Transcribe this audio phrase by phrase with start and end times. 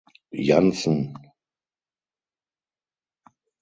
[0.47, 0.97] Janssen.